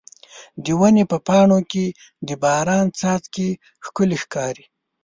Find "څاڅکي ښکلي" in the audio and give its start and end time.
2.99-4.17